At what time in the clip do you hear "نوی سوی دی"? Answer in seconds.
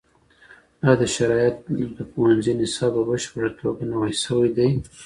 3.93-4.69